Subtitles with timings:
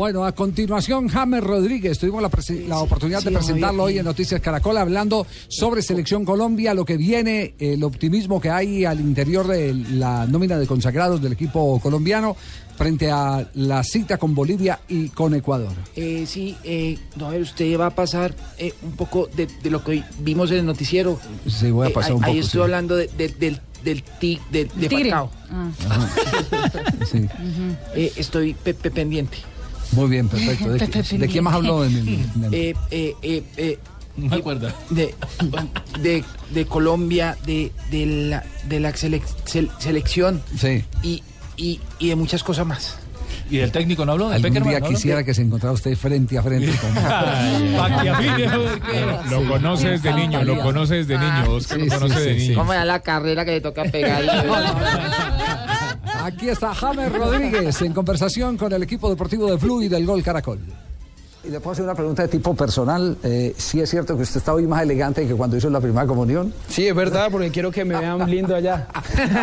[0.00, 1.98] Bueno, a continuación, James Rodríguez.
[1.98, 6.96] Tuvimos la, oportunidad de presentarlo hoy en Noticias Caracol, hablando sobre Selección Colombia, lo que
[6.96, 12.34] viene, el optimismo que hay al interior de la nómina de consagrados del equipo colombiano
[12.78, 15.72] frente a la cita con Bolivia y con Ecuador.
[15.94, 19.68] Eh, sí, eh, no, a ver, usted va a pasar eh, un poco de, de
[19.68, 21.20] lo que vimos en el noticiero.
[21.46, 22.44] Sí, voy a Eh, pasar ahí, un ahí poco.
[22.46, 22.62] estoy sí.
[22.62, 25.12] hablando de- de- del, del tic, de, de Tigre.
[27.12, 27.28] Sí.
[27.94, 29.36] Eh, estoy pe- pe- pendiente.
[29.92, 30.68] Muy bien, perfecto.
[30.70, 33.78] ¿De, qué- de quién más habló en el, en el- Eh, eh, eh, eh,
[34.16, 34.70] No me acuerdo.
[34.90, 35.14] de,
[36.00, 40.84] de, de Colombia, de, de la, de la selec- sel- selección Sí.
[41.02, 41.22] y,
[41.56, 42.96] y, y de muchas cosas más.
[43.50, 44.28] ¿Y del técnico no habló?
[44.28, 46.94] ¿De Algún día no quisiera que se encontrara usted frente a frente con...
[49.30, 52.58] Lo conoce desde niño, lo conoce desde niño, Oscar Sí, lo conoce de niño.
[52.58, 54.22] ¿Cómo era la carrera que le toca pegar?
[56.22, 60.22] Aquí está James Rodríguez en conversación con el equipo deportivo de Flu y del Gol
[60.22, 60.58] Caracol.
[61.42, 63.16] Y le puedo hacer una pregunta de tipo personal.
[63.22, 66.06] Eh, ¿Sí es cierto que usted está hoy más elegante que cuando hizo la primera
[66.06, 66.52] comunión?
[66.68, 68.88] Sí, es verdad, porque quiero que me vean lindo allá.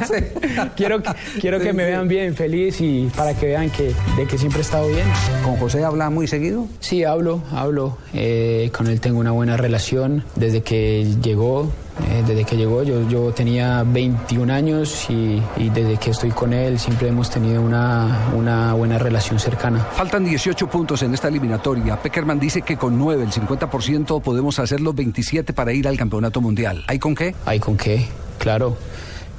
[0.76, 4.38] quiero que, quiero que me vean bien, feliz y para que vean que, de que
[4.38, 5.06] siempre he estado bien.
[5.44, 6.66] ¿Con José habla muy seguido?
[6.80, 7.98] Sí, hablo, hablo.
[8.14, 11.70] eh, con él tengo una buena relación desde que llegó.
[12.00, 16.54] Eh, desde que llegó, yo, yo tenía 21 años y, y desde que estoy con
[16.54, 19.80] él siempre hemos tenido una, una buena relación cercana.
[19.92, 22.00] Faltan 18 puntos en esta eliminatoria.
[22.00, 26.40] Peckerman dice que con 9, el 50%, podemos hacer los 27 para ir al campeonato
[26.40, 26.82] mundial.
[26.88, 27.34] ¿Hay con qué?
[27.44, 28.06] ¿Hay con qué?
[28.38, 28.76] Claro.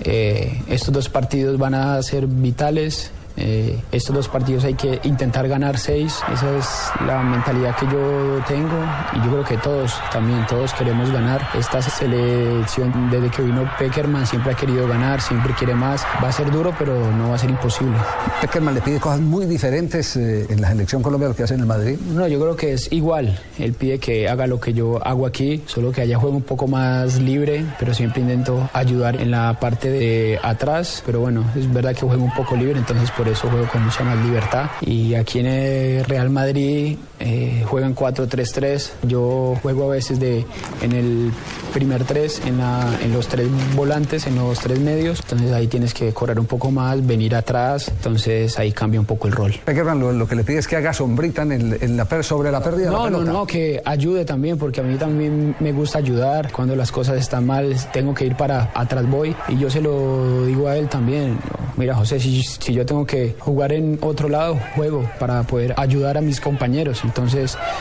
[0.00, 3.12] Eh, estos dos partidos van a ser vitales.
[3.40, 6.20] Eh, estos dos partidos hay que intentar ganar seis.
[6.32, 6.66] Esa es
[7.06, 8.76] la mentalidad que yo tengo
[9.14, 11.48] y yo creo que todos, también todos queremos ganar.
[11.54, 16.04] Esta selección, desde que vino Peckerman, siempre ha querido ganar, siempre quiere más.
[16.22, 17.96] Va a ser duro, pero no va a ser imposible.
[18.40, 21.54] Peckerman le pide cosas muy diferentes eh, en la selección Colombia a lo que hace
[21.54, 21.96] en el Madrid.
[22.10, 23.38] No, yo creo que es igual.
[23.58, 26.66] Él pide que haga lo que yo hago aquí, solo que allá juego un poco
[26.66, 31.02] más libre, pero siempre intento ayudar en la parte de atrás.
[31.06, 34.04] Pero bueno, es verdad que juego un poco libre, entonces por eso juego con mucha
[34.04, 34.70] más libertad.
[34.80, 36.96] Y aquí en el Real Madrid
[37.28, 38.90] eh, juegan 4-3-3.
[39.02, 40.44] Yo juego a veces de
[40.82, 41.30] en el
[41.74, 43.46] primer tres, en, la- en los tres
[43.76, 45.20] volantes, en los tres medios.
[45.20, 47.88] Entonces ahí tienes que correr un poco más, venir atrás.
[47.88, 49.54] Entonces ahí cambia un poco el rol.
[49.64, 52.24] Peckerman lo, lo que le pide es que haga sombrita en el- en la per-
[52.24, 55.54] sobre la pérdida de la No, no, no, que ayude también, porque a mí también
[55.60, 56.50] me gusta ayudar.
[56.52, 59.34] Cuando las cosas están mal, tengo que ir para atrás voy.
[59.48, 61.38] Y yo se lo digo a él también.
[61.76, 66.16] Mira, José, si, si yo tengo que jugar en otro lado, juego para poder ayudar
[66.18, 67.00] a mis compañeros.
[67.04, 67.17] Entonces,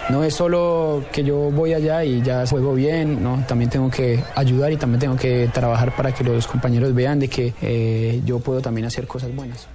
[0.09, 4.23] no es solo que yo voy allá y ya juego bien, no, también tengo que
[4.35, 8.39] ayudar y también tengo que trabajar para que los compañeros vean de que eh, yo
[8.39, 9.67] puedo también hacer cosas buenas.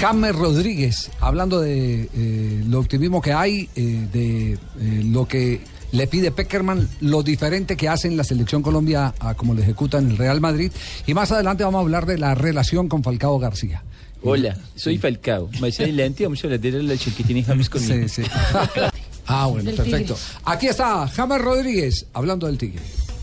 [0.00, 4.58] James Rodríguez, hablando de eh, lo optimismo que hay, eh, de
[5.04, 5.60] lo que
[5.92, 9.98] le pide Peckerman, lo diferente que hace en la selección Colombia a como lo ejecuta
[9.98, 10.70] en el Real Madrid.
[11.06, 13.82] Y más adelante vamos a hablar de la relación con Falcao García.
[14.22, 15.48] Hola, soy Falcao.
[15.60, 18.08] Más adelante vamos a hablar de la relación que tiene James conmigo.
[18.08, 18.30] Sí, sí.
[19.26, 20.16] ah, bueno, perfecto.
[20.44, 22.82] Aquí está James Rodríguez, hablando del Tigre.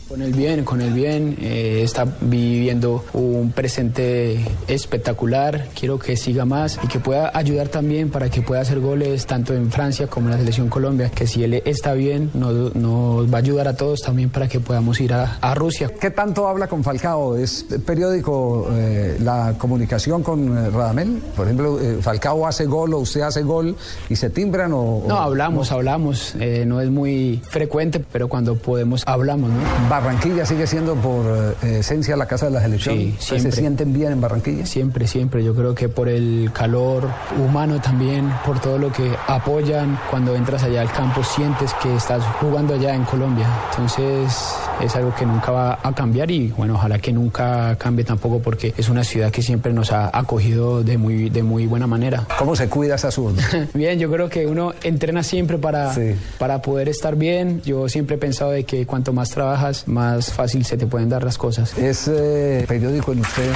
[0.10, 5.70] Con el bien, con el bien, eh, está viviendo un presente espectacular.
[5.80, 9.56] Quiero que siga más y que pueda ayudar también para que pueda hacer goles tanto
[9.56, 11.10] en Francia como en la selección Colombia.
[11.10, 14.60] Que si él está bien, nos, nos va a ayudar a todos también para que
[14.60, 15.90] podamos ir a, a Rusia.
[16.00, 17.36] ¿Qué tanto habla con Falcao?
[17.36, 21.24] ¿Es periódico eh, la comunicación con eh, Radamel?
[21.36, 23.76] Por ejemplo, Falcao hace gol o usted hace gol
[24.10, 24.80] y se timbran o...
[24.98, 26.36] o- No, hablamos, hablamos.
[26.68, 29.93] No es muy frecuente, pero cuando podemos, hablamos, ¿no?
[29.94, 31.24] Barranquilla sigue siendo por
[31.62, 32.96] eh, esencia la casa de la selección.
[32.96, 33.52] Sí, ¿Ustedes ¿Se siempre.
[33.52, 34.66] sienten bien en Barranquilla?
[34.66, 35.44] Siempre, siempre.
[35.44, 40.64] Yo creo que por el calor humano también, por todo lo que apoyan, cuando entras
[40.64, 43.48] allá al campo sientes que estás jugando allá en Colombia.
[43.70, 48.40] Entonces es algo que nunca va a cambiar y bueno, ojalá que nunca cambie tampoco
[48.40, 52.26] porque es una ciudad que siempre nos ha acogido de muy, de muy buena manera.
[52.38, 53.42] ¿Cómo se cuida esa zurda?
[53.74, 56.16] Bien, yo creo que uno entrena siempre para, Sí.
[56.38, 57.62] para poder estar bien.
[57.64, 61.24] Yo siempre he pensado de que cuanto más trabajas, más fácil se te pueden dar
[61.24, 61.78] las cosas.
[61.78, 63.52] ¿Es eh, periódico en usted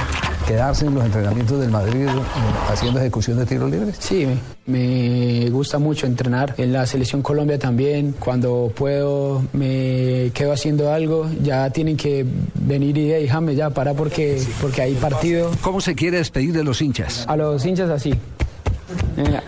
[0.48, 2.20] quedarse en los entrenamientos del Madrid eh,
[2.70, 3.96] haciendo ejecución de tiros libres?
[4.00, 4.26] Sí,
[4.64, 6.54] me gusta mucho entrenar.
[6.56, 8.14] En la selección Colombia también.
[8.18, 11.28] Cuando puedo, me quedo haciendo algo.
[11.42, 12.24] Ya tienen que
[12.54, 15.50] venir y déjame ya para porque, porque hay partido.
[15.60, 17.26] ¿Cómo se quiere despedir de los hinchas?
[17.28, 18.14] A los hinchas así,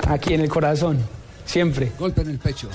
[0.06, 0.98] aquí en el corazón,
[1.46, 1.92] siempre.
[1.98, 2.68] Golpe en el pecho.